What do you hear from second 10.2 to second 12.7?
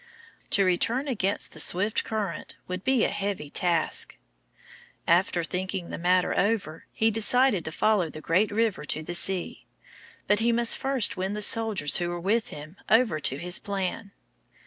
But he must first win the soldiers who were with